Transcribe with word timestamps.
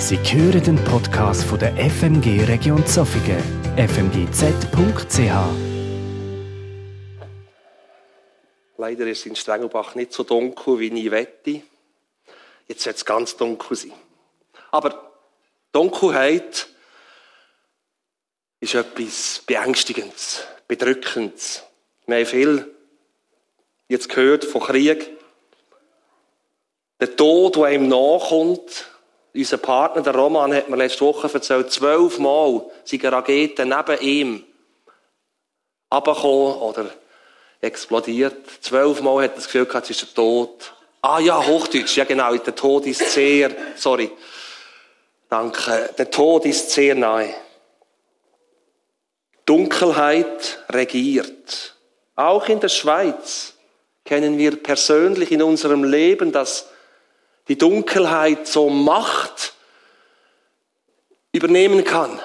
Sie 0.00 0.16
hören 0.16 0.62
den 0.62 0.84
Podcast 0.84 1.42
von 1.42 1.58
der 1.58 1.74
FMG 1.76 2.44
Region 2.44 2.86
Zofingen, 2.86 3.42
fmgz.ch. 3.76 5.18
Leider 8.76 9.06
ist 9.08 9.26
in 9.26 9.34
Strengelbach 9.34 9.96
nicht 9.96 10.12
so 10.12 10.22
dunkel, 10.22 10.78
wie 10.78 10.86
ich 10.86 11.10
wette. 11.10 11.62
Jetzt 12.68 12.86
wird 12.86 12.96
es 12.96 13.04
ganz 13.04 13.36
dunkel 13.36 13.76
sein. 13.76 13.92
Aber 14.70 15.10
Dunkelheit 15.72 16.68
ist 18.60 18.74
etwas 18.76 19.42
Beängstigendes, 19.46 20.44
Bedrückendes. 20.68 21.64
Wir 22.06 22.18
haben 22.18 22.26
viel 22.26 22.74
jetzt 23.88 24.08
gehört 24.08 24.44
von 24.44 24.60
Krieg. 24.60 25.10
Der 27.00 27.16
Tod, 27.16 27.56
der 27.56 27.72
ihm 27.72 27.88
nachkommt, 27.88 28.86
unser 29.38 29.58
Partner, 29.58 30.02
der 30.02 30.14
Roman, 30.14 30.52
hat 30.52 30.68
mir 30.68 30.76
letzte 30.76 31.04
Woche 31.04 31.30
erzählt, 31.32 31.70
zwölfmal 31.70 32.64
sind 32.84 33.04
Raketen 33.04 33.68
neben 33.68 34.00
ihm 34.02 34.44
abgekommen 35.88 36.54
oder 36.56 36.90
explodiert. 37.60 38.36
Zwölfmal 38.60 39.24
hat 39.24 39.30
er 39.30 39.36
das 39.36 39.44
Gefühl 39.44 39.66
gehabt, 39.66 39.88
es 39.88 40.02
ist 40.02 40.08
der 40.08 40.14
Tod. 40.14 40.72
Ah 41.00 41.20
ja, 41.20 41.44
Hochdeutsch, 41.44 41.96
ja 41.96 42.04
genau, 42.04 42.34
der 42.34 42.54
Tod 42.54 42.86
ist 42.86 43.12
sehr, 43.12 43.54
sorry. 43.76 44.10
Danke, 45.28 45.90
der 45.96 46.10
Tod 46.10 46.44
ist 46.44 46.70
sehr 46.70 46.94
nahe. 46.94 47.32
Dunkelheit 49.44 50.64
regiert. 50.70 51.76
Auch 52.16 52.48
in 52.48 52.60
der 52.60 52.68
Schweiz 52.68 53.54
kennen 54.04 54.36
wir 54.36 54.60
persönlich 54.62 55.30
in 55.30 55.42
unserem 55.42 55.84
Leben, 55.84 56.32
dass 56.32 56.68
die 57.48 57.56
Dunkelheit 57.56 58.46
so 58.46 58.68
Macht 58.68 59.54
übernehmen 61.32 61.84
kann. 61.84 62.20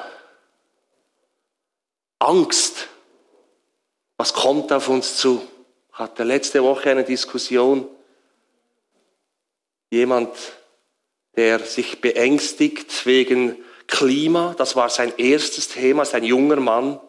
Angst. 2.20 2.90
Was 4.18 4.34
kommt 4.34 4.72
auf 4.72 4.90
uns 4.90 5.18
zu? 5.18 5.46
Hatte 5.92 6.24
letzte 6.24 6.64
Woche 6.64 6.92
eine 6.92 7.04
Diskussion. 7.04 7.88
Jemand, 9.90 10.30
der 11.36 11.60
sich 11.60 12.02
beängstigt 12.02 13.06
wegen 13.06 13.58
Klima, 13.88 14.56
das 14.58 14.76
war 14.76 14.90
sein 14.90 15.14
erstes 15.18 15.70
Thema, 15.70 16.06
sein 16.06 16.24
junger 16.24 16.58
Mann. 16.58 17.00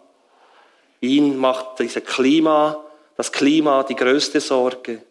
Ihn 1.00 1.36
macht 1.36 1.78
diese 1.78 2.00
Klima, 2.00 2.84
das 3.16 3.32
Klima 3.32 3.82
die 3.84 3.96
größte 3.96 4.40
Sorge 4.40 5.02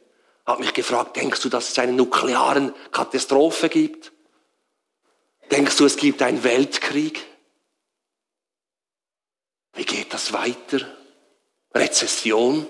hat 0.45 0.59
mich 0.59 0.73
gefragt, 0.73 1.15
denkst 1.15 1.41
du, 1.41 1.49
dass 1.49 1.69
es 1.69 1.79
eine 1.79 1.93
nukleare 1.93 2.73
Katastrophe 2.91 3.69
gibt? 3.69 4.11
Denkst 5.51 5.77
du, 5.77 5.85
es 5.85 5.97
gibt 5.97 6.21
einen 6.21 6.43
Weltkrieg? 6.43 7.25
Wie 9.73 9.85
geht 9.85 10.13
das 10.13 10.33
weiter? 10.33 10.79
Rezession? 11.73 12.67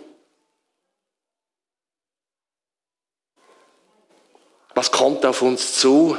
Was 4.75 4.91
kommt 4.91 5.25
auf 5.25 5.41
uns 5.41 5.79
zu? 5.79 6.17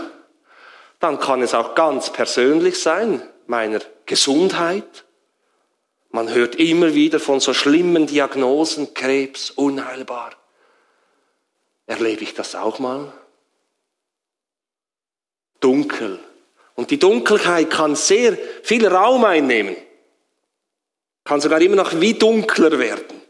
Dann 1.01 1.19
kann 1.19 1.43
es 1.43 1.55
auch 1.55 1.75
ganz 1.75 2.13
persönlich 2.13 2.81
sein, 2.81 3.23
meiner 3.47 3.81
Gesundheit. 4.07 5.05
Man 6.11 6.33
hört 6.33 6.55
immer 6.55 6.95
wieder 6.95 7.19
von 7.19 7.41
so 7.41 7.53
schlimmen 7.53 8.07
Diagnosen, 8.07 8.95
Krebs, 8.95 9.51
unheilbar. 9.51 10.33
Erlebe 11.87 12.23
ich 12.23 12.35
das 12.35 12.55
auch 12.55 12.79
mal? 12.79 13.13
Dunkel. 15.61 16.19
Und 16.75 16.91
die 16.91 16.99
Dunkelheit 16.99 17.71
kann 17.71 17.95
sehr 17.95 18.37
viel 18.63 18.87
Raum 18.87 19.25
einnehmen. 19.25 19.77
Kann 21.25 21.41
sogar 21.41 21.61
immer 21.61 21.77
noch 21.77 22.01
wie 22.01 22.15
dunkler 22.15 22.79
werden. 22.79 23.23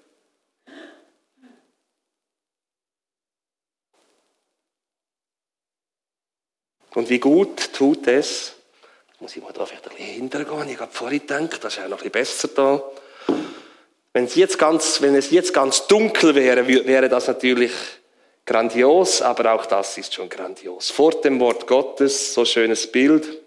Und 6.94 7.10
wie 7.10 7.18
gut 7.18 7.72
tut 7.72 8.06
es, 8.06 8.54
muss 9.18 9.34
ich 9.36 9.42
mal 9.42 9.52
da 9.52 9.66
vielleicht 9.66 9.88
ein 9.90 9.96
bisschen 9.96 10.14
hintergehen, 10.14 10.68
ich 10.68 10.78
habe 10.78 10.92
vorhin 10.92 11.20
gedacht, 11.20 11.64
das 11.64 11.74
ist 11.74 11.80
ja 11.80 11.88
noch 11.88 12.02
ein 12.02 12.10
bisschen 12.10 12.12
besser 12.12 12.48
da. 12.48 12.82
Wenn 14.12 14.26
es 14.26 14.36
jetzt 14.36 14.58
ganz, 14.58 15.02
wenn 15.02 15.16
es 15.16 15.30
jetzt 15.32 15.52
ganz 15.52 15.88
dunkel 15.88 16.36
wäre, 16.36 16.66
wäre 16.68 17.08
das 17.08 17.26
natürlich 17.26 17.72
Grandios, 18.46 19.22
aber 19.22 19.54
auch 19.54 19.64
das 19.66 19.96
ist 19.96 20.12
schon 20.12 20.28
grandios. 20.28 20.90
Vor 20.90 21.12
dem 21.12 21.40
Wort 21.40 21.66
Gottes, 21.66 22.34
so 22.34 22.44
schönes 22.44 22.90
Bild. 22.90 23.40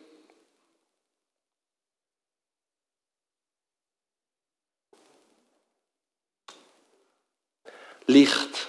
Licht. 8.08 8.68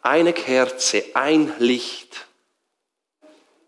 Eine 0.00 0.32
Kerze, 0.32 1.04
ein 1.14 1.52
Licht. 1.58 2.26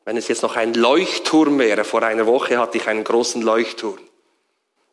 Wenn 0.04 0.16
es 0.16 0.28
jetzt 0.28 0.42
noch 0.42 0.56
ein 0.56 0.74
Leuchtturm 0.74 1.58
wäre, 1.58 1.84
vor 1.84 2.02
einer 2.02 2.26
Woche 2.26 2.58
hatte 2.58 2.78
ich 2.78 2.86
einen 2.86 3.04
großen 3.04 3.42
Leuchtturm, 3.42 3.98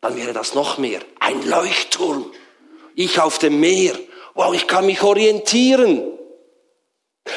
dann 0.01 0.16
wäre 0.16 0.33
das 0.33 0.56
noch 0.56 0.78
mehr. 0.78 1.01
Ein 1.19 1.47
Leuchtturm. 1.47 2.31
Ich 2.95 3.19
auf 3.19 3.39
dem 3.39 3.59
Meer. 3.59 3.97
Wow, 4.33 4.53
ich 4.53 4.68
kann 4.68 4.85
mich 4.85 5.01
orientieren. 5.01 6.03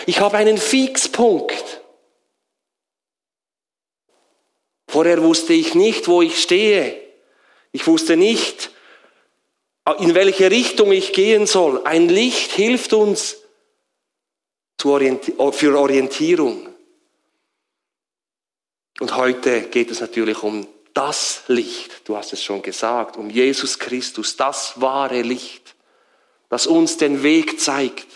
Ich 0.07 0.21
habe 0.21 0.37
einen 0.37 0.59
Fixpunkt. 0.59 1.83
Vorher 4.87 5.23
wusste 5.23 5.53
ich 5.53 5.75
nicht, 5.75 6.07
wo 6.09 6.23
ich 6.23 6.41
stehe. 6.41 7.01
Ich 7.73 7.87
wusste 7.87 8.17
nicht, 8.17 8.71
in 9.99 10.15
welche 10.15 10.51
Richtung 10.51 10.93
ich 10.93 11.13
gehen 11.13 11.47
soll. 11.47 11.85
Ein 11.85 12.09
Licht 12.09 12.53
hilft 12.53 12.93
uns 12.93 13.37
für 14.81 15.79
Orientierung. 15.79 16.69
Und 19.01 19.17
heute 19.17 19.63
geht 19.63 19.91
es 19.91 20.01
natürlich 20.01 20.43
um 20.43 20.67
das 20.93 21.43
Licht, 21.49 22.09
du 22.09 22.17
hast 22.17 22.33
es 22.33 22.45
schon 22.45 22.63
gesagt, 22.63 23.17
um 23.17 23.29
Jesus 23.29 23.81
Christus, 23.81 24.37
das 24.37 24.81
wahre 24.81 25.23
Licht, 25.23 25.75
das 26.49 26.69
uns 26.69 26.97
den 26.97 27.25
Weg 27.25 27.61
zeigt 27.61 28.07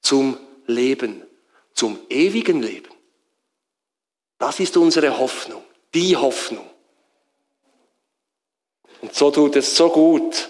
zum 0.00 0.38
Leben, 0.68 1.22
zum 1.74 1.98
ewigen 2.08 2.62
Leben. 2.62 2.90
Das 4.38 4.60
ist 4.60 4.76
unsere 4.76 5.18
Hoffnung, 5.18 5.62
die 5.92 6.16
Hoffnung. 6.16 6.68
Und 9.00 9.14
so 9.14 9.30
tut 9.30 9.56
es 9.56 9.76
so 9.76 9.88
gut. 9.90 10.48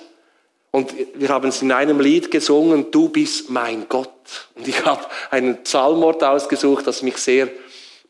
Und 0.70 0.92
wir 1.14 1.30
haben 1.30 1.48
es 1.48 1.62
in 1.62 1.72
einem 1.72 2.00
Lied 2.00 2.30
gesungen, 2.30 2.90
du 2.90 3.08
bist 3.08 3.48
mein 3.48 3.88
Gott. 3.88 4.48
Und 4.54 4.68
ich 4.68 4.84
habe 4.84 5.06
einen 5.30 5.62
Psalmwort 5.62 6.22
ausgesucht, 6.22 6.86
das 6.86 7.02
mich 7.02 7.16
sehr 7.16 7.48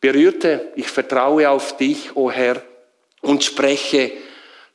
berührte. 0.01 0.73
Ich 0.75 0.89
vertraue 0.89 1.49
auf 1.49 1.77
dich, 1.77 2.17
o 2.17 2.25
oh 2.25 2.31
Herr, 2.31 2.63
und 3.21 3.45
spreche, 3.45 4.13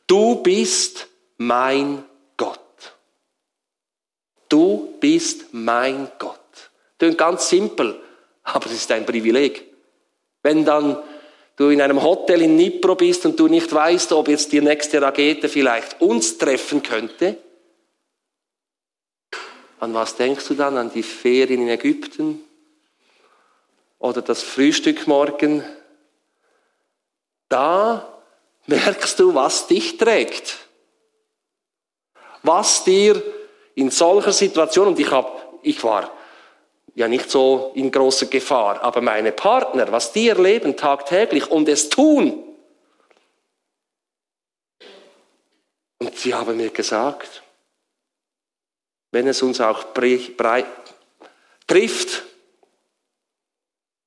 du 0.07 0.41
bist 0.41 1.07
mein 1.37 2.03
Gott. 2.37 2.59
Du 4.49 4.93
bist 4.99 5.53
mein 5.53 6.09
Gott. 6.19 6.42
Klingt 6.97 7.17
ganz 7.17 7.49
simpel, 7.49 7.99
aber 8.43 8.65
es 8.67 8.73
ist 8.73 8.91
ein 8.91 9.05
Privileg. 9.05 9.63
Wenn 10.41 10.65
dann 10.65 11.01
du 11.55 11.69
in 11.69 11.81
einem 11.81 12.01
Hotel 12.01 12.41
in 12.41 12.55
Nipro 12.55 12.95
bist 12.95 13.25
und 13.25 13.39
du 13.39 13.47
nicht 13.47 13.73
weißt, 13.73 14.11
ob 14.13 14.27
jetzt 14.27 14.51
die 14.51 14.61
nächste 14.61 15.01
Rakete 15.01 15.49
vielleicht 15.49 16.01
uns 16.01 16.37
treffen 16.37 16.81
könnte, 16.83 17.37
an 19.83 19.93
was 19.93 20.15
denkst 20.15 20.47
du 20.47 20.53
dann? 20.53 20.77
An 20.77 20.93
die 20.93 21.03
Ferien 21.03 21.63
in 21.63 21.67
Ägypten? 21.67 22.41
Oder 23.99 24.21
das 24.21 24.41
Frühstück 24.41 25.07
morgen? 25.07 25.61
Da 27.49 28.17
merkst 28.65 29.19
du, 29.19 29.35
was 29.35 29.67
dich 29.67 29.97
trägt. 29.97 30.57
Was 32.43 32.85
dir 32.85 33.21
in 33.75 33.89
solcher 33.89 34.31
Situation, 34.31 34.87
und 34.87 34.99
ich, 34.99 35.11
hab, 35.11 35.59
ich 35.63 35.83
war 35.83 36.09
ja 36.95 37.07
nicht 37.07 37.29
so 37.29 37.71
in 37.75 37.91
großer 37.91 38.27
Gefahr. 38.27 38.81
Aber 38.83 39.01
meine 39.01 39.31
Partner, 39.31 39.91
was 39.91 40.13
die 40.13 40.29
erleben 40.29 40.77
tagtäglich 40.77 41.49
und 41.49 41.67
es 41.67 41.89
tun. 41.89 42.43
Und 45.99 46.17
sie 46.17 46.33
haben 46.33 46.57
mir 46.57 46.69
gesagt, 46.69 47.43
wenn 49.11 49.27
es 49.27 49.41
uns 49.41 49.61
auch 49.61 49.93
trifft, 49.93 50.33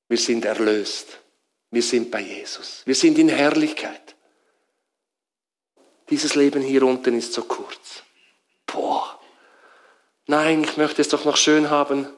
wir 0.09 0.19
sind 0.19 0.45
erlöst. 0.45 1.19
Wir 1.71 1.83
sind 1.83 2.11
bei 2.11 2.21
Jesus. 2.21 2.83
Wir 2.85 2.95
sind 2.95 3.19
in 3.19 3.29
Herrlichkeit. 3.29 4.15
Dieses 6.11 6.35
Leben 6.35 6.63
hier 6.63 6.85
unten 6.85 7.19
ist 7.19 7.33
so 7.33 7.43
kurz. 7.43 8.03
Boah. 8.67 9.19
Nein, 10.27 10.65
ich 10.65 10.77
möchte 10.77 11.03
es 11.03 11.09
doch 11.09 11.25
noch 11.25 11.37
schön 11.37 11.71
haben. 11.71 12.09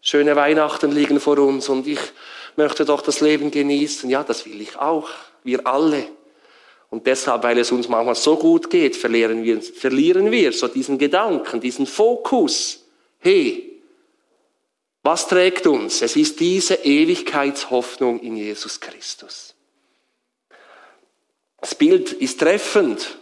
Schöne 0.00 0.36
Weihnachten 0.36 0.92
liegen 0.92 1.20
vor 1.20 1.38
uns 1.38 1.68
und 1.68 1.86
ich 1.86 2.00
möchte 2.56 2.84
doch 2.84 3.02
das 3.02 3.20
Leben 3.20 3.50
genießen. 3.50 4.08
Ja, 4.10 4.22
das 4.22 4.46
will 4.46 4.60
ich 4.60 4.76
auch. 4.76 5.08
Wir 5.44 5.66
alle. 5.66 6.06
Und 6.90 7.06
deshalb, 7.06 7.42
weil 7.42 7.58
es 7.58 7.70
uns 7.70 7.88
manchmal 7.88 8.14
so 8.14 8.36
gut 8.36 8.70
geht, 8.70 8.96
verlieren 8.96 9.42
wir, 9.44 9.60
verlieren 9.60 10.30
wir 10.30 10.52
so 10.52 10.68
diesen 10.68 10.98
Gedanken, 10.98 11.60
diesen 11.60 11.86
Fokus. 11.86 12.84
Hey, 13.18 13.80
was 15.02 15.26
trägt 15.28 15.66
uns? 15.66 16.02
Es 16.02 16.16
ist 16.16 16.40
diese 16.40 16.74
Ewigkeitshoffnung 16.74 18.20
in 18.20 18.36
Jesus 18.36 18.80
Christus. 18.80 19.54
Das 21.60 21.74
Bild 21.74 22.12
ist 22.12 22.40
treffend. 22.40 23.18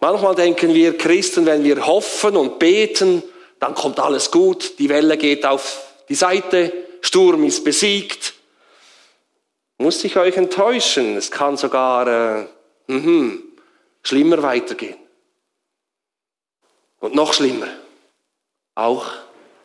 Manchmal 0.00 0.34
denken 0.34 0.72
wir 0.72 0.96
Christen, 0.96 1.44
wenn 1.44 1.62
wir 1.62 1.86
hoffen 1.86 2.36
und 2.36 2.58
beten, 2.58 3.22
dann 3.60 3.74
kommt 3.74 4.00
alles 4.00 4.30
gut, 4.30 4.78
die 4.78 4.88
Welle 4.88 5.16
geht 5.18 5.46
auf 5.46 5.94
die 6.08 6.14
Seite, 6.14 6.72
Sturm 7.02 7.44
ist 7.44 7.62
besiegt. 7.62 8.34
Muss 9.78 10.02
ich 10.02 10.16
euch 10.16 10.36
enttäuschen, 10.36 11.16
es 11.16 11.30
kann 11.30 11.56
sogar 11.56 12.40
äh, 12.40 12.46
mh, 12.88 13.38
schlimmer 14.02 14.42
weitergehen. 14.42 14.96
Und 16.98 17.14
noch 17.14 17.32
schlimmer, 17.32 17.68
auch 18.74 19.10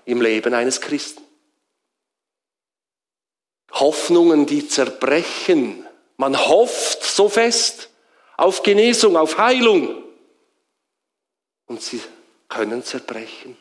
im 0.05 0.21
Leben 0.21 0.53
eines 0.53 0.81
Christen. 0.81 1.23
Hoffnungen, 3.71 4.45
die 4.45 4.67
zerbrechen. 4.67 5.85
Man 6.17 6.37
hofft 6.37 7.03
so 7.03 7.27
fest 7.27 7.89
auf 8.37 8.63
Genesung, 8.63 9.17
auf 9.17 9.37
Heilung. 9.37 10.03
Und 11.65 11.81
sie 11.81 12.01
können 12.47 12.83
zerbrechen. 12.83 13.57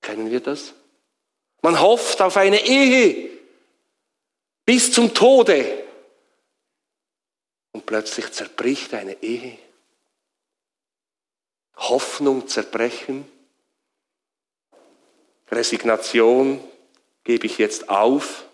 Kennen 0.00 0.30
wir 0.30 0.40
das? 0.40 0.74
Man 1.62 1.80
hofft 1.80 2.22
auf 2.22 2.36
eine 2.36 2.64
Ehe 2.64 3.30
bis 4.64 4.92
zum 4.92 5.12
Tode. 5.12 5.84
Und 7.72 7.86
plötzlich 7.86 8.32
zerbricht 8.32 8.94
eine 8.94 9.22
Ehe. 9.22 9.58
Hoffnung 11.76 12.46
zerbrechen. 12.46 13.30
Resignation 15.50 16.62
gebe 17.24 17.46
ich 17.46 17.58
jetzt 17.58 17.88
auf. 17.88 18.44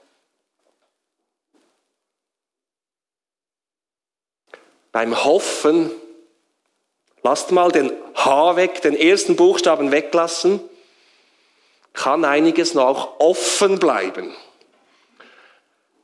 Beim 4.92 5.25
Hoffen, 5.25 5.90
lasst 7.22 7.50
mal 7.50 7.70
den 7.70 7.92
H 8.14 8.56
weg, 8.56 8.81
den 8.81 8.96
ersten 8.96 9.37
Buchstaben 9.37 9.90
weglassen, 9.90 10.60
kann 11.96 12.25
einiges 12.25 12.75
noch 12.75 13.19
offen 13.19 13.81
bleiben. 13.81 14.34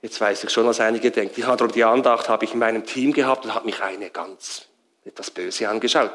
Jetzt 0.01 0.21
weiß 0.21 0.43
ich 0.43 0.51
schon, 0.51 0.67
was 0.67 0.81
einige 0.81 1.13
denken. 1.13 1.41
Ja, 1.41 1.55
darum 1.55 1.73
die 1.73 1.85
Andacht 1.85 2.29
habe 2.29 2.45
ich 2.45 2.55
in 2.55 2.59
meinem 2.59 2.85
Team 2.85 3.13
gehabt 3.13 3.45
und 3.45 3.55
hat 3.55 3.65
mich 3.65 3.81
eine 3.81 4.11
ganz 4.11 4.67
etwas 5.05 5.31
böse 5.31 5.69
angeschaut. 5.69 6.13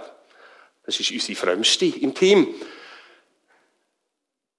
Das 0.85 0.99
ist 0.99 1.11
unsere 1.11 1.37
Frömmste 1.37 1.85
im 1.85 2.13
Team. 2.13 2.53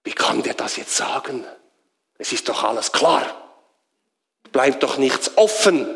Wie 0.04 0.12
kann 0.12 0.42
der 0.42 0.54
das 0.54 0.76
jetzt 0.76 0.96
sagen? 0.96 1.44
Es 2.16 2.32
ist 2.32 2.48
doch 2.48 2.62
alles 2.62 2.92
klar. 2.92 3.26
Bleibt 4.52 4.82
doch 4.82 4.96
nichts 4.96 5.36
offen. 5.36 5.86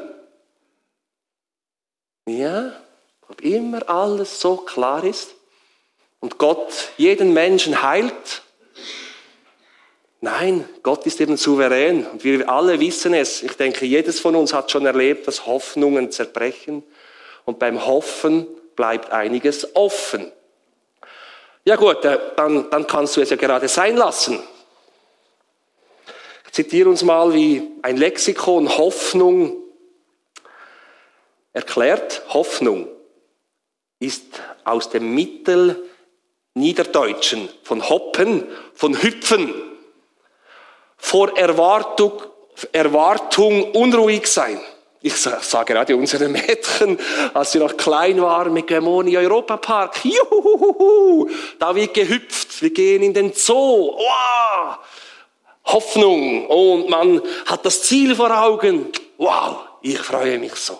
Ja, 2.27 2.73
ob 3.29 3.41
immer 3.41 3.89
alles 3.89 4.41
so 4.41 4.59
klar 4.59 5.05
ist 5.05 5.35
und 6.21 6.39
Gott 6.39 6.91
jeden 6.97 7.33
Menschen 7.33 7.83
heilt. 7.83 8.43
Nein, 10.25 10.69
Gott 10.85 11.05
ist 11.05 11.21
eben 11.21 11.37
souverän 11.37 12.07
und 12.07 12.23
wir 12.23 12.49
alle 12.49 12.79
wissen 12.79 13.13
es. 13.13 13.43
Ich 13.43 13.55
denke, 13.55 13.85
jedes 13.85 14.21
von 14.21 14.37
uns 14.37 14.55
hat 14.55 14.71
schon 14.71 14.87
erlebt, 14.87 15.27
dass 15.27 15.47
Hoffnungen 15.47 16.13
zerbrechen 16.13 16.85
und 17.45 17.59
beim 17.59 17.85
Hoffen 17.85 18.47
bleibt 18.77 19.11
einiges 19.11 19.75
offen. 19.75 20.31
Ja 21.65 21.75
gut, 21.75 22.05
äh, 22.05 22.21
dann, 22.37 22.71
dann 22.71 22.87
kannst 22.87 23.17
du 23.17 23.21
es 23.21 23.31
ja 23.31 23.37
gerade 23.37 23.67
sein 23.67 23.97
lassen. 23.97 24.39
Ich 26.47 26.53
zitiere 26.53 26.89
uns 26.89 27.03
mal, 27.03 27.35
wie 27.35 27.73
ein 27.83 27.97
Lexikon 27.97 28.79
Hoffnung 28.79 29.57
erklärt. 31.53 32.23
Hoffnung 32.29 32.87
ist 33.99 34.41
aus 34.63 34.89
dem 34.89 35.17
Mittelniederdeutschen 35.17 37.49
von 37.65 37.89
Hoppen, 37.89 38.47
von 38.73 39.03
Hüpfen, 39.03 39.72
vor 41.03 41.37
Erwartung, 41.37 42.13
Erwartung 42.71 43.73
unruhig 43.73 44.27
sein. 44.29 44.61
Ich 45.03 45.17
sage 45.17 45.73
gerade 45.73 45.97
unsere 45.97 46.29
Mädchen, 46.29 46.97
als 47.35 47.53
sie 47.53 47.59
noch 47.59 47.77
klein 47.77 48.23
waren 48.23 48.53
mit 48.53 48.69
Gemoni 48.69 49.17
Europapark. 49.17 50.05
Juhuhuhu, 50.05 51.29
da 51.59 51.75
wird 51.75 51.93
gehüpft. 51.93 52.63
Wir 52.63 52.71
gehen 52.71 53.03
in 53.03 53.13
den 53.13 53.33
Zoo. 53.33 53.97
Wow. 53.97 54.79
Hoffnung. 55.65 56.47
Und 56.47 56.89
man 56.89 57.21
hat 57.47 57.67
das 57.67 57.83
Ziel 57.83 58.15
vor 58.15 58.31
Augen. 58.31 58.93
Wow. 59.19 59.57
Ich 59.83 59.99
freue 59.99 60.39
mich 60.39 60.55
so. 60.55 60.79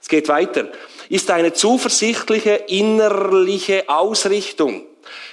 Es 0.00 0.08
geht 0.08 0.28
weiter. 0.28 0.68
Ist 1.10 1.30
eine 1.30 1.52
zuversichtliche 1.52 2.54
innerliche 2.68 3.84
Ausrichtung, 3.86 4.86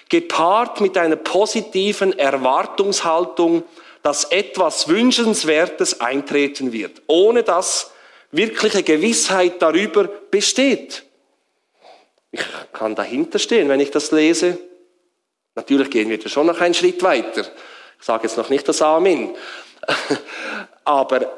gepaart 0.09 0.81
mit 0.81 0.97
einer 0.97 1.15
positiven 1.15 2.19
Erwartungshaltung, 2.19 3.63
dass 4.03 4.25
etwas 4.25 4.87
Wünschenswertes 4.87 6.01
eintreten 6.01 6.71
wird, 6.71 7.01
ohne 7.07 7.43
dass 7.43 7.91
wirkliche 8.31 8.83
Gewissheit 8.83 9.61
darüber 9.61 10.07
besteht. 10.07 11.03
Ich 12.31 12.41
kann 12.73 12.95
dahinter 12.95 13.39
stehen, 13.39 13.69
wenn 13.69 13.79
ich 13.79 13.91
das 13.91 14.11
lese. 14.11 14.59
Natürlich 15.55 15.89
gehen 15.89 16.09
wir 16.09 16.19
da 16.19 16.29
schon 16.29 16.47
noch 16.47 16.59
einen 16.61 16.73
Schritt 16.73 17.01
weiter. 17.03 17.45
Ich 17.99 18.05
sage 18.05 18.23
jetzt 18.23 18.37
noch 18.37 18.49
nicht 18.49 18.67
das 18.67 18.81
Amen. 18.81 19.35
Aber 20.85 21.31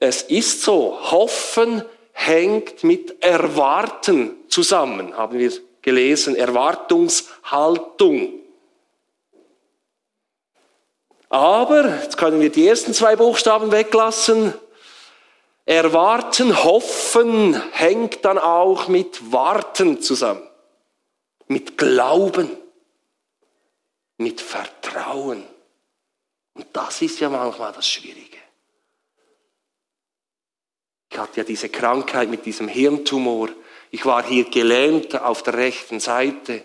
es 0.00 0.22
ist 0.22 0.62
so, 0.62 0.98
Hoffen 1.10 1.84
hängt 2.12 2.84
mit 2.84 3.22
Erwarten 3.22 4.36
zusammen, 4.48 5.16
haben 5.16 5.38
wir 5.38 5.52
gelesen, 5.82 6.36
Erwartungshaltung. 6.36 8.43
Aber, 11.34 12.00
jetzt 12.00 12.16
können 12.16 12.40
wir 12.40 12.48
die 12.48 12.64
ersten 12.64 12.94
zwei 12.94 13.16
Buchstaben 13.16 13.72
weglassen, 13.72 14.54
Erwarten, 15.64 16.62
hoffen 16.62 17.60
hängt 17.72 18.24
dann 18.24 18.38
auch 18.38 18.86
mit 18.86 19.32
Warten 19.32 20.00
zusammen, 20.00 20.48
mit 21.48 21.76
Glauben, 21.76 22.56
mit 24.16 24.40
Vertrauen. 24.40 25.42
Und 26.52 26.66
das 26.72 27.02
ist 27.02 27.18
ja 27.18 27.28
manchmal 27.28 27.72
das 27.72 27.88
Schwierige. 27.88 28.38
Ich 31.10 31.18
hatte 31.18 31.38
ja 31.38 31.44
diese 31.44 31.68
Krankheit 31.68 32.28
mit 32.28 32.46
diesem 32.46 32.68
Hirntumor. 32.68 33.48
Ich 33.90 34.06
war 34.06 34.22
hier 34.22 34.48
gelähmt 34.48 35.20
auf 35.20 35.42
der 35.42 35.54
rechten 35.54 35.98
Seite. 35.98 36.62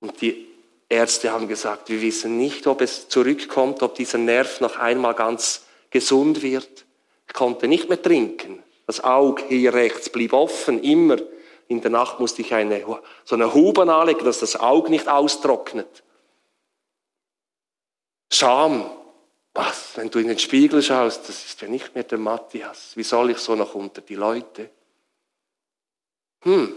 Und 0.00 0.20
die 0.20 0.53
Ärzte 0.88 1.32
haben 1.32 1.48
gesagt, 1.48 1.88
wir 1.88 2.00
wissen 2.00 2.36
nicht, 2.36 2.66
ob 2.66 2.80
es 2.80 3.08
zurückkommt, 3.08 3.82
ob 3.82 3.94
dieser 3.94 4.18
Nerv 4.18 4.60
noch 4.60 4.76
einmal 4.76 5.14
ganz 5.14 5.64
gesund 5.90 6.42
wird. 6.42 6.84
Ich 7.26 7.34
konnte 7.34 7.68
nicht 7.68 7.88
mehr 7.88 8.00
trinken. 8.00 8.62
Das 8.86 9.02
Auge 9.02 9.44
hier 9.48 9.72
rechts 9.72 10.10
blieb 10.10 10.32
offen, 10.32 10.82
immer. 10.82 11.16
In 11.68 11.80
der 11.80 11.90
Nacht 11.90 12.20
musste 12.20 12.42
ich 12.42 12.52
eine, 12.52 12.84
so 13.24 13.34
eine 13.34 13.54
Huben 13.54 13.88
anlegen, 13.88 14.24
dass 14.24 14.40
das 14.40 14.56
Auge 14.56 14.90
nicht 14.90 15.08
austrocknet. 15.08 16.02
Scham. 18.30 18.90
Was, 19.54 19.96
wenn 19.96 20.10
du 20.10 20.18
in 20.18 20.26
den 20.26 20.38
Spiegel 20.38 20.82
schaust, 20.82 21.28
das 21.28 21.44
ist 21.46 21.60
ja 21.62 21.68
nicht 21.68 21.94
mehr 21.94 22.02
der 22.02 22.18
Matthias. 22.18 22.96
Wie 22.96 23.04
soll 23.04 23.30
ich 23.30 23.38
so 23.38 23.54
noch 23.54 23.76
unter 23.76 24.00
die 24.00 24.16
Leute? 24.16 24.68
Hm, 26.40 26.74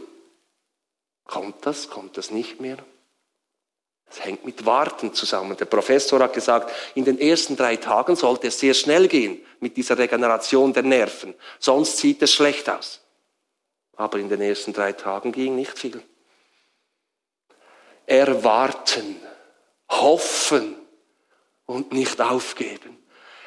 kommt 1.25 1.65
das, 1.65 1.89
kommt 1.89 2.17
das 2.17 2.29
nicht 2.29 2.61
mehr? 2.61 2.77
Es 4.09 4.23
hängt 4.23 4.45
mit 4.45 4.65
Warten 4.65 5.13
zusammen. 5.13 5.57
Der 5.57 5.65
Professor 5.65 6.19
hat 6.19 6.33
gesagt, 6.33 6.71
in 6.95 7.03
den 7.03 7.19
ersten 7.19 7.57
drei 7.57 7.75
Tagen 7.75 8.15
sollte 8.15 8.47
es 8.47 8.59
sehr 8.59 8.73
schnell 8.73 9.07
gehen 9.07 9.41
mit 9.59 9.75
dieser 9.75 9.97
Regeneration 9.97 10.71
der 10.73 10.83
Nerven. 10.83 11.33
Sonst 11.59 11.97
sieht 11.97 12.21
es 12.21 12.33
schlecht 12.33 12.69
aus. 12.69 13.01
Aber 13.97 14.17
in 14.19 14.29
den 14.29 14.41
ersten 14.41 14.73
drei 14.73 14.93
Tagen 14.93 15.31
ging 15.31 15.55
nicht 15.55 15.77
viel. 15.77 16.01
Erwarten, 18.05 19.19
hoffen 19.89 20.75
und 21.65 21.91
nicht 21.91 22.21
aufgeben. 22.21 22.97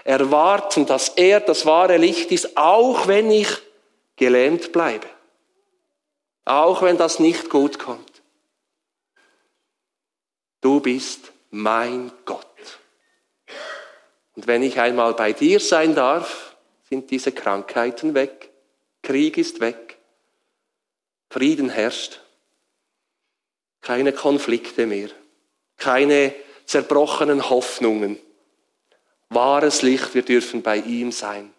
Erwarten, 0.04 0.86
dass 0.86 1.10
er 1.10 1.40
das 1.40 1.64
wahre 1.64 1.96
Licht 1.96 2.32
ist, 2.32 2.56
auch 2.56 3.06
wenn 3.06 3.30
ich 3.30 3.48
gelähmt 4.16 4.72
bleibe. 4.72 5.06
Auch 6.44 6.82
wenn 6.82 6.98
das 6.98 7.18
nicht 7.18 7.48
gut 7.48 7.78
kommt. 7.78 8.09
Du 10.60 10.80
bist 10.80 11.32
mein 11.50 12.12
Gott. 12.24 12.46
Und 14.36 14.46
wenn 14.46 14.62
ich 14.62 14.78
einmal 14.80 15.14
bei 15.14 15.32
dir 15.32 15.60
sein 15.60 15.94
darf, 15.94 16.56
sind 16.88 17.10
diese 17.10 17.32
Krankheiten 17.32 18.14
weg, 18.14 18.50
Krieg 19.02 19.38
ist 19.38 19.60
weg, 19.60 19.98
Frieden 21.30 21.70
herrscht, 21.70 22.20
keine 23.80 24.12
Konflikte 24.12 24.86
mehr, 24.86 25.08
keine 25.76 26.34
zerbrochenen 26.66 27.48
Hoffnungen. 27.48 28.18
Wahres 29.28 29.82
Licht, 29.82 30.14
wir 30.14 30.22
dürfen 30.22 30.62
bei 30.62 30.76
ihm 30.78 31.12
sein. 31.12 31.54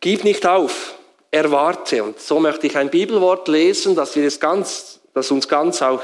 Gib 0.00 0.24
nicht 0.24 0.44
auf, 0.46 0.98
erwarte. 1.30 2.02
Und 2.02 2.20
so 2.20 2.40
möchte 2.40 2.66
ich 2.66 2.76
ein 2.76 2.90
Bibelwort 2.90 3.48
lesen, 3.48 3.94
dass 3.94 4.16
wir 4.16 4.26
es 4.26 4.40
ganz, 4.40 5.00
das 5.14 5.30
uns 5.30 5.48
ganz 5.48 5.80
auch 5.82 6.02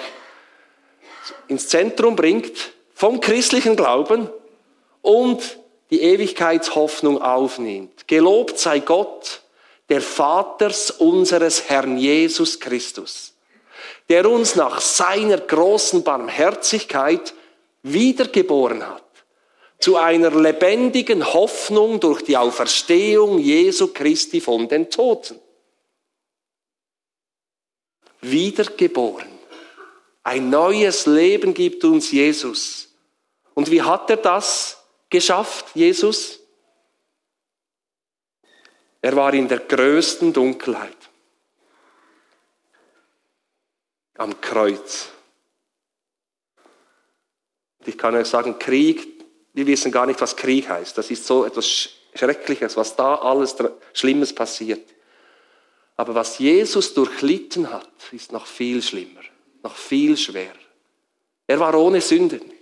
ins 1.48 1.68
Zentrum 1.68 2.16
bringt 2.16 2.72
vom 2.94 3.20
christlichen 3.20 3.76
Glauben 3.76 4.28
und 5.02 5.58
die 5.90 6.02
Ewigkeitshoffnung 6.02 7.20
aufnimmt. 7.20 8.06
Gelobt 8.06 8.58
sei 8.58 8.80
Gott, 8.80 9.42
der 9.88 10.00
Vaters 10.00 10.90
unseres 10.90 11.68
Herrn 11.68 11.96
Jesus 11.96 12.60
Christus, 12.60 13.34
der 14.08 14.30
uns 14.30 14.54
nach 14.54 14.80
seiner 14.80 15.38
großen 15.38 16.04
Barmherzigkeit 16.04 17.34
wiedergeboren 17.82 18.86
hat 18.88 19.02
zu 19.80 19.96
einer 19.96 20.30
lebendigen 20.30 21.32
Hoffnung 21.32 21.98
durch 22.00 22.22
die 22.22 22.36
Auferstehung 22.36 23.38
Jesu 23.38 23.88
Christi 23.88 24.40
von 24.40 24.68
den 24.68 24.90
Toten. 24.90 25.40
Wiedergeboren. 28.20 29.29
Ein 30.22 30.50
neues 30.50 31.06
Leben 31.06 31.54
gibt 31.54 31.84
uns 31.84 32.12
Jesus. 32.12 32.94
Und 33.54 33.70
wie 33.70 33.82
hat 33.82 34.10
er 34.10 34.18
das 34.18 34.82
geschafft, 35.08 35.66
Jesus? 35.74 36.40
Er 39.00 39.16
war 39.16 39.32
in 39.32 39.48
der 39.48 39.60
größten 39.60 40.32
Dunkelheit. 40.32 40.96
Am 44.18 44.40
Kreuz. 44.40 45.08
Ich 47.86 47.96
kann 47.96 48.14
euch 48.14 48.26
sagen, 48.26 48.58
Krieg 48.58 49.20
wir 49.52 49.66
wissen 49.66 49.90
gar 49.90 50.06
nicht, 50.06 50.20
was 50.20 50.36
Krieg 50.36 50.68
heißt. 50.68 50.96
Das 50.96 51.10
ist 51.10 51.26
so 51.26 51.44
etwas 51.44 51.90
Schreckliches, 52.14 52.76
was 52.76 52.94
da 52.96 53.16
alles 53.16 53.56
Schlimmes 53.92 54.34
passiert. 54.34 54.88
Aber 55.96 56.14
was 56.14 56.38
Jesus 56.38 56.94
durchlitten 56.94 57.70
hat, 57.70 57.90
ist 58.12 58.32
noch 58.32 58.46
viel 58.46 58.82
schlimmer, 58.82 59.20
noch 59.62 59.76
viel 59.76 60.16
schwerer. 60.16 60.54
Er 61.46 61.60
war 61.60 61.74
ohne 61.74 62.00
Sünden. 62.00 62.52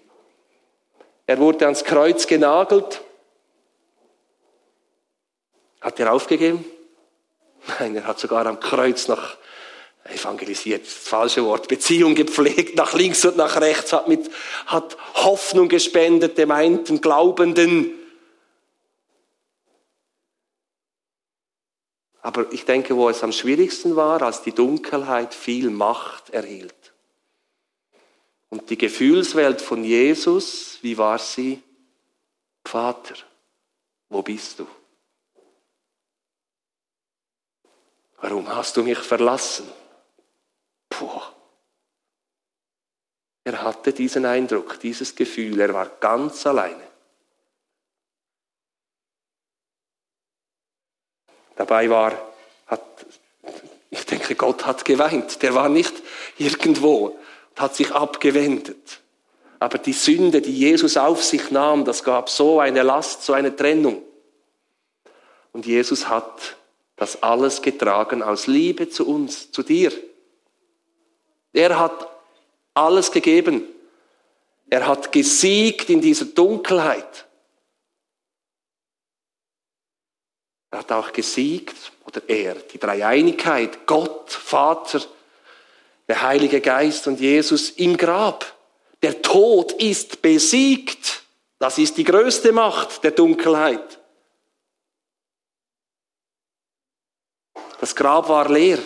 Er 1.27 1.39
wurde 1.39 1.67
ans 1.67 1.85
Kreuz 1.85 2.27
genagelt. 2.27 3.03
Hat 5.81 6.01
er 6.01 6.13
aufgegeben? 6.13 6.65
Nein, 7.79 7.97
er 7.97 8.07
hat 8.07 8.19
sogar 8.19 8.47
am 8.47 8.61
Kreuz 8.61 9.09
noch 9.09 9.37
evangelisiert, 10.05 10.87
das 10.87 10.93
falsche 10.93 11.45
Wort, 11.45 11.69
Beziehung 11.69 12.15
gepflegt, 12.15 12.77
nach 12.77 12.95
links 12.95 13.25
und 13.25 13.37
nach 13.37 13.61
rechts, 13.61 13.93
hat, 13.93 14.09
mit, 14.09 14.31
hat 14.67 14.97
Hoffnung 15.15 15.69
gespendet 15.69 16.39
dem 16.39 16.51
einen 16.51 16.85
Glaubenden. 17.01 17.93
Aber 22.23 22.53
ich 22.53 22.65
denke, 22.65 22.97
wo 22.97 23.09
es 23.09 23.23
am 23.23 23.33
schwierigsten 23.33 23.97
war, 23.97 24.23
als 24.23 24.43
die 24.43 24.53
Dunkelheit 24.53 25.35
viel 25.35 25.71
Macht 25.71 26.31
erhielt. 26.31 26.75
Und 28.51 28.71
die 28.71 28.79
Gefühlswelt 28.79 29.61
von 29.61 29.85
Jesus, 29.85 30.79
wie 30.83 30.97
war 30.97 31.19
sie? 31.19 31.63
Vater, 32.65 33.15
wo 34.09 34.23
bist 34.23 34.59
du? 34.59 34.67
Warum 38.21 38.49
hast 38.49 38.77
du 38.77 38.83
mich 38.83 38.99
verlassen? 38.99 39.71
Puh. 40.89 41.21
Er 43.45 43.63
hatte 43.63 43.93
diesen 43.93 44.27
Eindruck, 44.27 44.81
dieses 44.81 45.15
Gefühl, 45.15 45.61
er 45.61 45.73
war 45.73 45.87
ganz 46.01 46.47
alleine. 46.47 46.87
Dabei 51.57 51.89
war, 51.89 52.13
hat, 52.67 53.07
ich 53.91 54.05
denke, 54.07 54.35
Gott 54.35 54.67
hat 54.67 54.85
geweint. 54.85 55.43
Der 55.43 55.55
war 55.55 55.69
nicht 55.69 55.95
irgendwo 56.37 57.19
hat 57.61 57.75
sich 57.75 57.93
abgewendet. 57.93 59.01
Aber 59.61 59.79
die 59.79 59.93
Sünde, 59.93 60.41
die 60.41 60.57
Jesus 60.57 60.97
auf 60.97 61.25
sich 61.25 61.51
nahm, 61.51 61.85
das 61.85 62.05
gab 62.05 62.29
so 62.29 62.61
eine 62.61 62.83
Last, 62.83 63.25
so 63.25 63.33
eine 63.33 63.55
Trennung. 63.55 64.03
Und 65.53 65.67
Jesus 65.67 66.09
hat 66.09 66.57
das 66.97 67.23
alles 67.23 67.63
getragen 67.63 68.23
aus 68.23 68.47
Liebe 68.47 68.89
zu 68.89 69.09
uns, 69.09 69.51
zu 69.51 69.63
dir. 69.63 69.93
Er 71.53 71.79
hat 71.79 72.09
alles 72.75 73.11
gegeben. 73.11 73.65
Er 74.71 74.87
hat 74.87 75.11
gesiegt 75.11 75.91
in 75.91 76.01
dieser 76.01 76.27
Dunkelheit. 76.27 77.27
Er 80.71 80.81
hat 80.81 80.93
auch 80.93 81.13
gesiegt, 81.13 81.93
oder 82.05 82.21
er, 82.29 82.55
die 82.55 82.79
Dreieinigkeit, 82.79 83.87
Gott, 83.87 84.31
Vater, 84.31 85.01
der 86.09 86.23
Heilige 86.23 86.61
Geist 86.61 87.07
und 87.07 87.21
Jesus 87.21 87.71
im 87.71 87.97
Grab. 87.97 88.55
Der 89.03 89.23
Tod 89.23 89.73
ist 89.73 90.23
besiegt. 90.23 91.23
Das 91.59 91.79
ist 91.79 91.97
die 91.97 92.05
größte 92.05 92.53
Macht 92.53 93.05
der 93.05 93.11
Dunkelheit. 93.11 93.99
Das 97.81 97.95
Grab 97.95 98.29
war 98.29 98.49
leer 98.49 98.79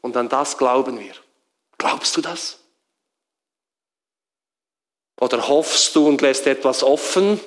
und 0.00 0.16
an 0.16 0.28
das 0.28 0.56
glauben 0.56 0.98
wir. 0.98 1.14
Glaubst 1.76 2.16
du 2.16 2.20
das? 2.20 2.58
Oder 5.20 5.48
hoffst 5.48 5.94
du 5.96 6.06
und 6.06 6.20
lässt 6.20 6.46
etwas 6.46 6.82
offen? 6.82 7.40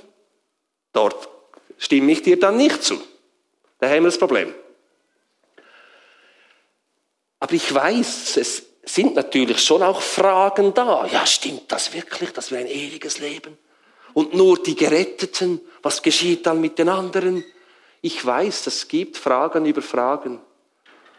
Dort 0.91 1.29
stimme 1.77 2.11
ich 2.11 2.21
dir 2.21 2.38
dann 2.39 2.57
nicht 2.57 2.83
zu. 2.83 3.01
Da 3.79 3.88
haben 3.88 4.03
wir 4.03 4.09
das 4.09 4.17
Problem. 4.17 4.53
Aber 7.39 7.53
ich 7.53 7.73
weiß, 7.73 8.38
es 8.38 8.70
sind 8.83 9.15
natürlich 9.15 9.63
schon 9.63 9.83
auch 9.83 10.01
Fragen 10.01 10.73
da. 10.73 11.05
Ja, 11.05 11.25
stimmt 11.25 11.71
das 11.71 11.93
wirklich, 11.93 12.31
dass 12.31 12.51
wir 12.51 12.59
ein 12.59 12.67
ewiges 12.67 13.19
Leben? 13.19 13.57
Und 14.13 14.33
nur 14.33 14.61
die 14.61 14.75
Geretteten, 14.75 15.61
was 15.81 16.01
geschieht 16.01 16.45
dann 16.45 16.59
mit 16.59 16.77
den 16.79 16.89
anderen? 16.89 17.43
Ich 18.01 18.25
weiß, 18.25 18.67
es 18.67 18.88
gibt 18.88 19.17
Fragen 19.17 19.65
über 19.65 19.81
Fragen. 19.81 20.41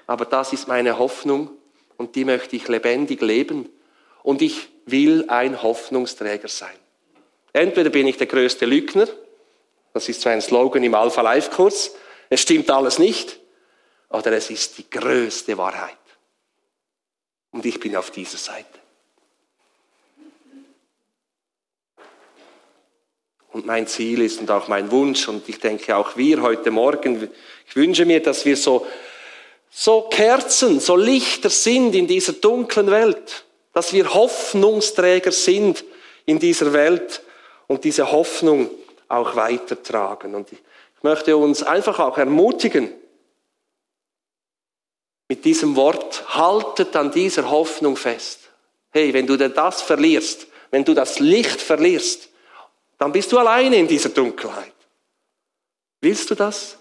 Aber 0.07 0.25
das 0.25 0.52
ist 0.52 0.69
meine 0.69 0.99
Hoffnung 0.99 1.50
und 1.97 2.16
die 2.16 2.25
möchte 2.25 2.57
ich 2.57 2.69
lebendig 2.69 3.21
leben. 3.23 3.69
Und 4.23 4.42
ich 4.42 4.69
will 4.87 5.26
ein 5.28 5.62
Hoffnungsträger 5.62 6.49
sein. 6.49 6.76
Entweder 7.52 7.90
bin 7.90 8.09
ich 8.09 8.16
der 8.16 8.26
größte 8.26 8.66
Lügner, 8.66 9.07
das 9.92 10.09
ist 10.09 10.21
so 10.23 10.28
ein 10.28 10.40
Slogan 10.40 10.83
im 10.83 10.95
Alpha 10.95 11.21
Life 11.21 11.50
Kurs, 11.50 11.95
es 12.31 12.40
stimmt 12.40 12.71
alles 12.71 12.99
nicht, 12.99 13.38
oder 14.09 14.33
es 14.33 14.50
ist 14.50 14.78
die 14.78 14.88
größte 14.88 15.57
Wahrheit. 15.59 15.97
Und 17.52 17.64
ich 17.64 17.78
bin 17.78 17.94
auf 17.97 18.11
dieser 18.11 18.38
Seite. 18.38 18.66
Und 23.52 23.66
mein 23.66 23.87
Ziel 23.87 24.23
ist 24.23 24.40
und 24.40 24.50
auch 24.50 24.68
mein 24.68 24.90
Wunsch, 24.90 25.28
und 25.28 25.47
ich 25.49 25.61
denke 25.61 25.94
auch 25.94 26.16
wir 26.16 26.40
heute 26.40 26.71
Morgen, 26.71 27.30
ich 27.68 27.76
wünsche 27.76 28.06
mir, 28.06 28.23
dass 28.23 28.44
wir 28.44 28.56
so 28.56 28.87
so 29.75 30.02
Kerzen, 30.02 30.80
so 30.80 30.97
Lichter 30.97 31.49
sind 31.49 31.94
in 31.94 32.06
dieser 32.06 32.35
dunklen 32.35 32.90
Welt, 32.90 33.47
dass 33.73 33.92
wir 33.94 34.12
Hoffnungsträger 34.12 35.32
sind 35.32 35.82
in 36.26 36.38
dieser 36.38 36.75
Welt 36.75 37.23
und 37.68 37.85
diese 37.85 38.12
Hoffnung 38.12 38.71
auch 39.09 39.35
weitertragen. 39.35 40.35
Und 40.35 40.52
ich 40.52 40.59
möchte 41.02 41.37
uns 41.38 41.62
einfach 41.62 41.99
auch 42.00 42.18
ermutigen, 42.18 42.90
mit 45.29 45.45
diesem 45.45 45.76
Wort, 45.76 46.35
haltet 46.35 46.95
an 46.97 47.11
dieser 47.11 47.50
Hoffnung 47.50 47.97
fest. 47.97 48.41
Hey, 48.91 49.12
wenn 49.14 49.26
du 49.26 49.37
denn 49.37 49.55
das 49.55 49.83
verlierst, 49.83 50.47
wenn 50.71 50.85
du 50.85 50.95
das 50.95 51.19
Licht 51.19 51.61
verlierst, 51.61 52.29
dann 52.99 53.12
bist 53.12 53.33
du 53.33 53.38
alleine 53.38 53.76
in 53.76 53.88
dieser 53.88 54.11
Dunkelheit. 54.11 54.73
Willst 56.00 56.31
du 56.31 56.35
das? 56.35 56.79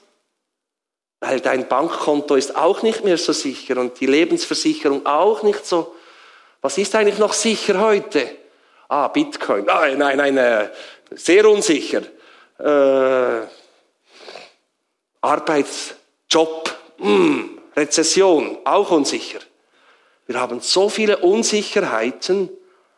Weil 1.20 1.40
dein 1.40 1.68
Bankkonto 1.68 2.36
ist 2.36 2.56
auch 2.56 2.82
nicht 2.82 3.04
mehr 3.04 3.18
so 3.18 3.32
sicher 3.32 3.78
und 3.78 4.00
die 4.00 4.08
Lebensversicherung 4.08 5.06
auch 5.06 5.44
nicht 5.44 5.66
so. 5.66 5.96
Was 6.62 6.78
ist 6.78 6.96
eigentlich 6.96 7.20
noch 7.20 7.34
sicher 7.34 7.80
heute? 7.80 8.38
Ah, 8.88 9.08
Bitcoin. 9.08 9.70
Ah, 9.70 9.88
nein, 9.96 10.18
nein, 10.18 10.38
äh, 10.38 10.70
sehr 11.12 11.48
unsicher. 11.50 12.02
Äh, 12.60 13.48
Arbeitsjob, 15.22 16.76
mm, 16.98 17.61
Rezession, 17.76 18.58
auch 18.66 18.92
unsicher. 18.92 19.40
Wir 20.28 20.40
haben 20.40 20.60
so 20.62 20.90
viele 20.90 21.18
Unsicherheiten, 21.18 22.50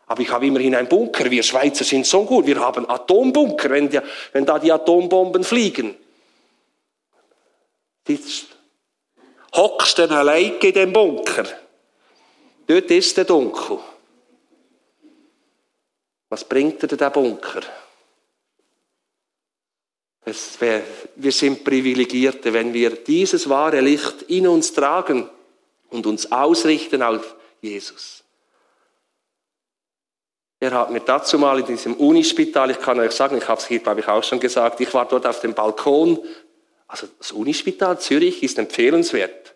Aber 0.06 0.22
ich 0.22 0.30
habe 0.30 0.46
immerhin 0.46 0.76
einen 0.76 0.88
Bunker. 0.88 1.30
Wir 1.32 1.44
Schweizer 1.44 1.84
sind 1.84 2.06
so 2.06 2.24
gut. 2.26 2.46
Wir 2.46 2.60
haben 2.60 2.90
Atombunker, 2.90 3.70
wenn, 3.70 3.90
die, 3.90 4.00
wenn 4.32 4.46
da 4.46 4.60
die 4.60 4.72
Atombomben 4.72 5.44
fliegen. 5.44 5.96
Jetzt 8.08 8.48
hockst 9.56 9.98
du 9.98 10.10
allein 10.10 10.58
in 10.60 10.74
dem 10.74 10.94
Bunker. 10.94 11.46
Dort 12.68 12.92
ist 12.92 13.18
der 13.18 13.26
dunkel. 13.26 13.80
Was 16.30 16.44
bringt 16.44 16.84
dir 16.84 16.98
der 16.98 17.10
Bunker? 17.10 17.62
Wär, 20.26 20.82
wir 21.16 21.32
sind 21.32 21.64
Privilegierte, 21.64 22.54
wenn 22.54 22.74
wir 22.74 22.92
dieses 22.92 23.50
wahre 23.50 23.82
Licht 23.82 24.24
in 24.24 24.48
uns 24.48 24.72
tragen 24.72 25.30
und 25.90 26.06
uns 26.06 26.32
ausrichten 26.32 27.02
auf 27.04 27.36
Jesus. 27.62 28.24
Er 30.64 30.72
hat 30.72 30.92
mir 30.92 31.02
dazu 31.02 31.38
mal 31.38 31.60
in 31.60 31.66
diesem 31.66 31.96
Unispital, 31.96 32.72
ich 32.72 32.80
kann 32.80 32.98
euch 32.98 33.12
sagen, 33.12 33.38
ich 33.38 33.48
habe 33.50 33.60
es 33.60 33.68
hier, 33.68 33.80
glaube 33.80 34.00
ich, 34.00 34.08
auch 34.08 34.24
schon 34.24 34.40
gesagt, 34.40 34.80
ich 34.80 34.94
war 34.94 35.06
dort 35.06 35.26
auf 35.26 35.42
dem 35.42 35.54
Balkon. 35.54 36.20
Also 36.88 37.08
das 37.20 37.34
Unispital 37.34 38.00
Zürich 38.00 38.42
ist 38.44 38.58
empfehlenswert. 38.58 39.56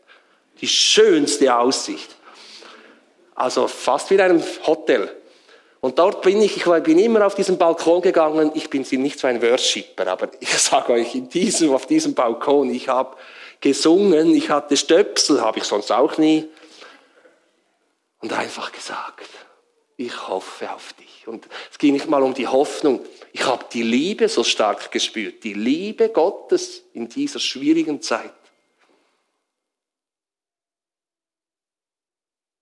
Die 0.59 0.67
schönste 0.67 1.55
Aussicht. 1.55 2.13
Also 3.35 3.69
fast 3.69 4.09
wie 4.09 4.15
in 4.15 4.21
einem 4.21 4.43
Hotel. 4.65 5.15
Und 5.87 5.97
dort 5.99 6.21
bin 6.21 6.41
ich, 6.41 6.57
ich 6.57 6.65
bin 6.83 6.99
immer 6.99 7.25
auf 7.25 7.33
diesen 7.33 7.57
Balkon 7.57 8.01
gegangen. 8.01 8.51
Ich 8.55 8.69
bin 8.69 8.81
nicht 9.01 9.17
so 9.17 9.25
ein 9.25 9.41
Worshipper, 9.41 10.05
aber 10.07 10.29
ich 10.41 10.49
sage 10.49 10.91
euch, 10.91 11.15
in 11.15 11.29
diesem, 11.29 11.73
auf 11.73 11.85
diesem 11.85 12.13
Balkon, 12.13 12.69
ich 12.71 12.89
habe 12.89 13.15
gesungen, 13.61 14.35
ich 14.35 14.49
hatte 14.49 14.75
Stöpsel, 14.75 15.39
habe 15.39 15.59
ich 15.59 15.63
sonst 15.63 15.89
auch 15.93 16.17
nie. 16.17 16.49
Und 18.19 18.33
einfach 18.33 18.73
gesagt, 18.73 19.29
ich 19.95 20.27
hoffe 20.27 20.69
auf 20.73 20.91
dich. 20.91 21.25
Und 21.25 21.47
es 21.71 21.77
ging 21.77 21.93
nicht 21.93 22.09
mal 22.09 22.21
um 22.21 22.33
die 22.33 22.47
Hoffnung. 22.47 22.99
Ich 23.31 23.45
habe 23.45 23.63
die 23.71 23.83
Liebe 23.83 24.27
so 24.27 24.43
stark 24.43 24.91
gespürt, 24.91 25.41
die 25.45 25.53
Liebe 25.53 26.09
Gottes 26.09 26.83
in 26.91 27.07
dieser 27.07 27.39
schwierigen 27.39 28.01
Zeit. 28.01 28.33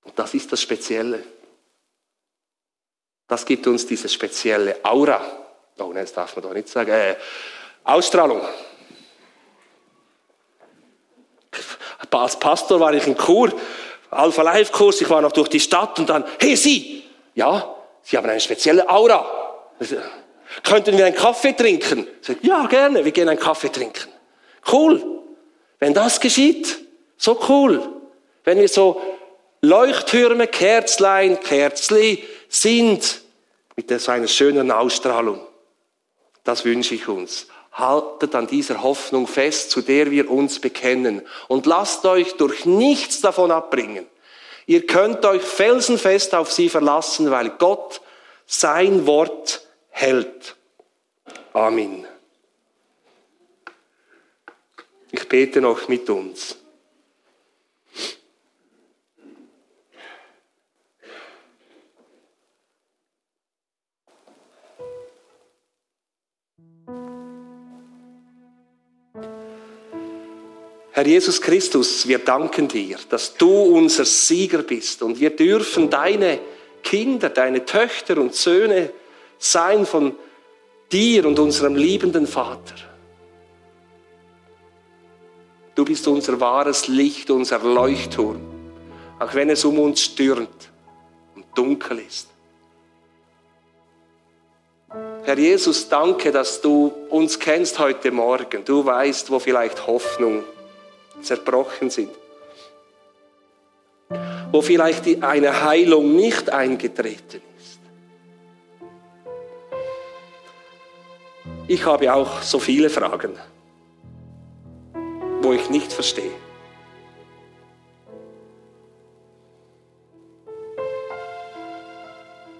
Und 0.04 0.20
das 0.20 0.36
ist 0.36 0.52
das 0.52 0.62
Spezielle. 0.62 1.24
Das 3.28 3.46
gibt 3.46 3.66
uns 3.68 3.86
diese 3.86 4.08
spezielle 4.08 4.78
Aura. 4.84 5.22
Oh, 5.80 5.92
nein, 5.94 6.04
das 6.04 6.14
darf 6.14 6.36
man 6.36 6.44
doch 6.44 6.54
nicht 6.54 6.70
sagen. 6.70 6.92
Äh, 6.92 7.16
Ausstrahlung. 7.84 8.42
Als 12.12 12.40
Pastor 12.40 12.80
war 12.80 12.94
ich 12.94 13.06
in 13.08 13.18
Chur, 13.18 13.52
Alpha 14.10 14.42
Life 14.42 14.72
Kurs, 14.72 15.02
ich 15.02 15.10
war 15.10 15.22
noch 15.22 15.34
durch 15.34 15.50
die 15.50 15.60
Stadt 15.60 16.00
und 16.00 16.10
dann, 16.10 16.24
hey 16.40 16.56
Sie, 16.56 17.04
ja, 17.34 17.76
Sie 18.02 18.16
haben 18.16 18.30
eine 18.30 18.40
spezielle 18.40 18.88
Aura. 18.88 19.26
Könnten 20.64 20.98
wir 20.98 21.06
einen 21.06 21.16
Kaffee 21.16 21.52
trinken? 21.52 22.08
Ja, 22.42 22.68
gerne, 22.68 23.04
wir 23.04 23.12
gehen 23.12 23.28
einen 23.28 23.40
Kaffee 23.40 23.70
trinken. 23.70 24.10
Cool. 24.72 25.04
Wenn 25.80 25.94
das 25.94 26.22
geschieht, 26.22 26.80
so 27.18 27.38
cool. 27.50 27.82
Wenn 28.46 28.60
wir 28.60 28.70
so 28.70 29.02
Leuchttürme, 29.62 30.48
Kerzlein, 30.48 31.40
Kerzli 31.42 32.24
sind 32.62 33.22
mit 33.76 34.00
so 34.00 34.12
einer 34.12 34.28
schönen 34.28 34.72
Ausstrahlung. 34.72 35.42
Das 36.44 36.64
wünsche 36.64 36.96
ich 36.96 37.08
uns. 37.08 37.48
Haltet 37.74 38.36
an 38.36 38.48
dieser 38.48 38.82
Hoffnung 38.82 39.28
fest, 39.28 39.72
zu 39.72 39.82
der 39.82 40.12
wir 40.12 40.32
uns 40.32 40.60
bekennen. 40.60 41.22
Und 41.48 41.66
lasst 41.66 42.06
euch 42.06 42.38
durch 42.38 42.66
nichts 42.66 43.20
davon 43.20 43.52
abbringen. 43.52 44.06
Ihr 44.66 44.88
könnt 44.88 45.26
euch 45.26 45.42
felsenfest 45.42 46.34
auf 46.34 46.52
sie 46.52 46.70
verlassen, 46.70 47.30
weil 47.30 47.50
Gott 47.50 48.02
sein 48.46 49.06
Wort 49.06 49.68
hält. 49.90 50.56
Amen. 51.54 52.06
Ich 55.12 55.28
bete 55.28 55.62
noch 55.62 55.88
mit 55.88 56.10
uns. 56.10 56.58
Herr 70.96 71.06
Jesus 71.06 71.42
Christus, 71.42 72.08
wir 72.08 72.20
danken 72.20 72.70
dir, 72.70 72.98
dass 73.10 73.36
du 73.36 73.52
unser 73.52 74.06
Sieger 74.06 74.60
bist 74.60 75.02
und 75.02 75.20
wir 75.20 75.36
dürfen 75.36 75.90
deine 75.90 76.40
Kinder, 76.84 77.28
deine 77.28 77.66
Töchter 77.66 78.18
und 78.18 78.34
Söhne 78.34 78.94
sein 79.38 79.86
von 79.86 80.16
dir 80.94 81.26
und 81.26 81.38
unserem 81.38 81.76
liebenden 81.76 82.26
Vater. 82.26 82.76
Du 85.76 85.84
bist 85.84 86.08
unser 86.08 86.40
wahres 86.40 86.88
Licht, 86.88 87.30
unser 87.30 87.60
Leuchtturm, 87.60 88.40
auch 89.20 89.34
wenn 89.34 89.50
es 89.50 89.66
um 89.66 89.78
uns 89.80 90.00
stürmt 90.00 90.72
und 91.36 91.46
dunkel 91.56 92.00
ist. 92.08 92.30
Herr 95.26 95.38
Jesus, 95.38 95.90
danke, 95.90 96.32
dass 96.32 96.62
du 96.62 96.94
uns 97.10 97.38
kennst 97.38 97.80
heute 97.80 98.12
Morgen. 98.12 98.64
Du 98.64 98.86
weißt, 98.86 99.30
wo 99.30 99.40
vielleicht 99.40 99.88
Hoffnung 99.88 100.46
zerbrochen 101.26 101.90
sind. 101.90 102.12
Wo 104.52 104.62
vielleicht 104.62 105.06
eine 105.24 105.64
Heilung 105.64 106.16
nicht 106.16 106.50
eingetreten 106.50 107.42
ist. 107.58 107.80
Ich 111.68 111.86
habe 111.86 112.14
auch 112.14 112.42
so 112.42 112.60
viele 112.60 112.90
Fragen, 112.90 113.34
wo 115.42 115.54
ich 115.54 115.70
nicht 115.70 115.92
verstehe. 115.92 116.32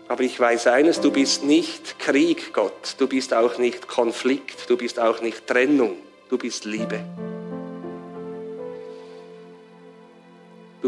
Aber 0.08 0.24
ich 0.24 0.40
weiß 0.40 0.68
eines, 0.68 1.02
du 1.02 1.12
bist 1.12 1.44
nicht 1.44 2.00
Krieg, 2.00 2.54
Gott. 2.54 2.96
Du 2.98 3.06
bist 3.06 3.34
auch 3.34 3.58
nicht 3.58 3.88
Konflikt. 3.88 4.70
Du 4.70 4.78
bist 4.78 4.98
auch 5.00 5.22
nicht 5.22 5.46
Trennung. 5.46 5.98
Du 6.30 6.38
bist 6.38 6.64
Liebe. 6.64 7.04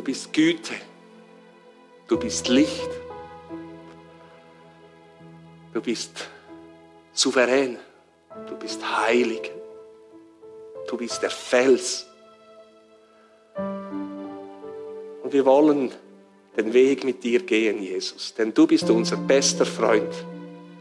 Bist 0.08 0.32
Güte. 0.32 0.76
Du 2.08 2.17
bist 2.17 2.48
Licht. 2.48 2.89
Du 5.74 5.82
bist 5.82 6.30
souverän. 7.12 7.78
Du 8.48 8.56
bist 8.56 8.82
heilig. 8.82 9.52
Du 10.88 10.96
bist 10.96 11.22
der 11.22 11.30
Fels. 11.30 12.08
Und 15.24 15.34
wir 15.34 15.46
wollen 15.46 15.91
den 16.56 16.72
Weg 16.72 17.04
mit 17.04 17.22
dir 17.22 17.41
gehen, 17.43 17.84
Jesus. 17.84 18.34
Denn 18.34 18.54
du 18.54 18.65
bist 18.65 18.89
unser 18.89 19.17
bester 19.17 19.65
Freund. 19.65 20.13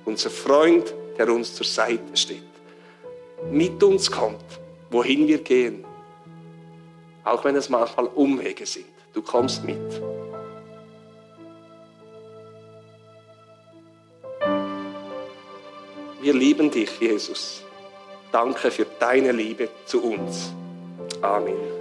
Unser 0.05 0.31
Freund, 0.31 0.95
der 1.19 1.29
uns 1.33 1.53
zur 1.53 1.67
Seite 1.67 2.17
steht. 2.17 2.53
Mit 3.51 3.83
uns 3.83 4.09
kommt, 4.09 4.45
wohin 4.89 5.27
wir 5.27 5.39
gehen. 5.39 5.85
Auch 7.25 7.43
wenn 7.43 7.57
es 7.57 7.69
manchmal 7.69 8.07
Umwege 8.07 8.65
sind. 8.65 8.87
Du 9.16 9.22
kommst 9.22 9.64
mit. 9.64 10.02
Wir 16.20 16.35
lieben 16.35 16.70
dich, 16.70 17.00
Jesus. 17.00 17.62
Danke 18.31 18.70
für 18.70 18.85
deine 19.00 19.33
Liebe 19.33 19.70
zu 19.87 20.02
uns. 20.02 20.52
Amen. 21.22 21.76